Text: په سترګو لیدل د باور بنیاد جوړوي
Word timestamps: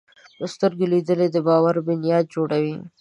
په 0.37 0.45
سترګو 0.53 0.85
لیدل 0.93 1.19
د 1.31 1.37
باور 1.47 1.75
بنیاد 1.87 2.25
جوړوي 2.33 2.75